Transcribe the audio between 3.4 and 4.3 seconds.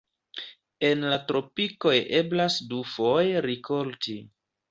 rikolti.